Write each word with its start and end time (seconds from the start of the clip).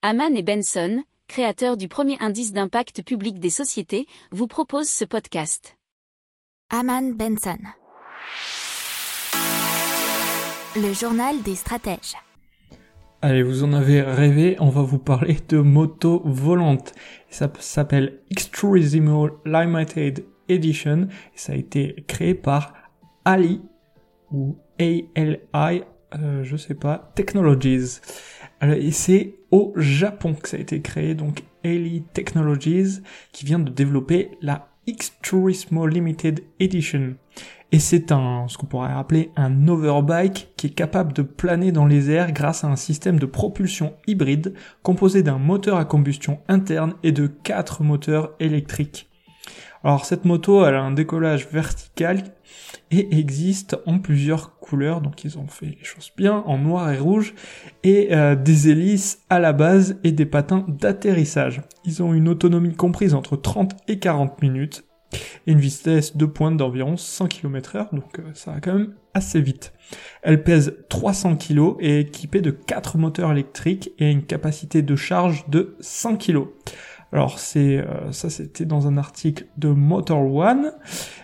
Haman 0.00 0.36
et 0.36 0.44
Benson, 0.44 1.02
créateurs 1.26 1.76
du 1.76 1.88
premier 1.88 2.16
indice 2.20 2.52
d'impact 2.52 3.02
public 3.02 3.40
des 3.40 3.50
sociétés, 3.50 4.06
vous 4.30 4.46
proposent 4.46 4.88
ce 4.88 5.04
podcast. 5.04 5.76
Haman 6.70 7.14
Benson. 7.14 7.58
Le 10.76 10.92
journal 10.92 11.42
des 11.42 11.56
stratèges. 11.56 12.14
Allez, 13.22 13.42
vous 13.42 13.64
en 13.64 13.72
avez 13.72 14.00
rêvé, 14.00 14.56
on 14.60 14.68
va 14.68 14.82
vous 14.82 15.00
parler 15.00 15.36
de 15.48 15.58
moto 15.58 16.22
volante. 16.24 16.92
Ça 17.28 17.50
s'appelle 17.58 18.20
Extremissimo 18.30 19.30
Limited 19.44 20.24
Edition 20.48 21.08
et 21.34 21.38
ça 21.38 21.54
a 21.54 21.56
été 21.56 22.04
créé 22.06 22.34
par 22.34 22.72
Ali 23.24 23.62
ou 24.30 24.58
ALI, 24.78 25.82
euh, 26.14 26.44
je 26.44 26.56
sais 26.56 26.76
pas, 26.76 27.10
Technologies. 27.16 27.98
Et 28.62 28.90
c'est 28.90 29.34
au 29.50 29.72
Japon 29.76 30.34
que 30.34 30.48
ça 30.48 30.56
a 30.56 30.60
été 30.60 30.80
créé, 30.80 31.14
donc 31.14 31.42
Ali 31.64 32.02
Technologies, 32.12 33.00
qui 33.32 33.44
vient 33.44 33.58
de 33.58 33.70
développer 33.70 34.30
la 34.42 34.68
X-Turismo 34.86 35.86
Limited 35.86 36.42
Edition. 36.60 37.14
Et 37.70 37.78
c'est 37.78 38.12
un, 38.12 38.46
ce 38.48 38.56
qu'on 38.56 38.66
pourrait 38.66 38.92
appeler 38.92 39.30
un 39.36 39.68
overbike 39.68 40.48
qui 40.56 40.68
est 40.68 40.70
capable 40.70 41.12
de 41.12 41.20
planer 41.20 41.70
dans 41.70 41.84
les 41.84 42.10
airs 42.10 42.32
grâce 42.32 42.64
à 42.64 42.68
un 42.68 42.76
système 42.76 43.18
de 43.18 43.26
propulsion 43.26 43.92
hybride 44.06 44.54
composé 44.82 45.22
d'un 45.22 45.36
moteur 45.36 45.76
à 45.76 45.84
combustion 45.84 46.40
interne 46.48 46.94
et 47.02 47.12
de 47.12 47.26
quatre 47.26 47.82
moteurs 47.82 48.34
électriques. 48.40 49.07
Alors 49.84 50.04
cette 50.04 50.24
moto, 50.24 50.64
elle 50.66 50.74
a 50.74 50.82
un 50.82 50.90
décollage 50.90 51.48
vertical 51.48 52.24
et 52.90 53.18
existe 53.18 53.76
en 53.86 53.98
plusieurs 53.98 54.58
couleurs, 54.58 55.00
donc 55.00 55.24
ils 55.24 55.38
ont 55.38 55.46
fait 55.46 55.66
les 55.66 55.84
choses 55.84 56.10
bien, 56.16 56.42
en 56.46 56.58
noir 56.58 56.90
et 56.90 56.98
rouge, 56.98 57.34
et 57.84 58.08
euh, 58.12 58.34
des 58.34 58.70
hélices 58.70 59.22
à 59.30 59.38
la 59.38 59.52
base 59.52 59.98
et 60.04 60.12
des 60.12 60.26
patins 60.26 60.64
d'atterrissage. 60.68 61.62
Ils 61.84 62.02
ont 62.02 62.12
une 62.12 62.28
autonomie 62.28 62.74
comprise 62.74 63.14
entre 63.14 63.36
30 63.36 63.76
et 63.88 63.98
40 63.98 64.42
minutes, 64.42 64.84
et 65.46 65.52
une 65.52 65.60
vitesse 65.60 66.16
de 66.16 66.26
pointe 66.26 66.56
d'environ 66.56 66.96
100 66.96 67.28
km 67.28 67.76
heure, 67.76 67.88
donc 67.92 68.18
euh, 68.18 68.22
ça 68.34 68.52
va 68.52 68.60
quand 68.60 68.74
même 68.74 68.94
assez 69.14 69.40
vite. 69.40 69.72
Elle 70.22 70.42
pèse 70.42 70.76
300 70.88 71.36
kg 71.36 71.76
et 71.80 71.98
est 71.98 72.00
équipée 72.02 72.40
de 72.40 72.50
4 72.50 72.98
moteurs 72.98 73.32
électriques 73.32 73.92
et 73.98 74.06
a 74.06 74.10
une 74.10 74.24
capacité 74.24 74.82
de 74.82 74.96
charge 74.96 75.48
de 75.48 75.76
100 75.80 76.16
kg. 76.16 76.44
Alors 77.12 77.38
c'est 77.38 77.78
euh, 77.78 78.12
ça 78.12 78.28
c'était 78.28 78.66
dans 78.66 78.86
un 78.86 78.98
article 78.98 79.46
de 79.56 79.68
Motor 79.68 80.34
One, 80.34 80.72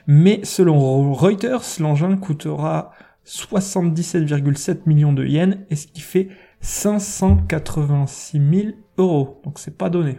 mais 0.07 0.41
selon 0.45 1.13
Reuters, 1.13 1.63
l'engin 1.79 2.17
coûtera 2.17 2.93
77,7 3.27 4.81
millions 4.87 5.13
de 5.13 5.25
yens 5.25 5.57
et 5.71 5.77
ce 5.77 5.87
qui 5.87 6.01
fait 6.01 6.29
586 6.61 8.39
000 8.39 8.69
euros. 8.99 9.41
Donc 9.45 9.59
c'est 9.59 9.77
pas 9.77 9.91
donné. 9.91 10.19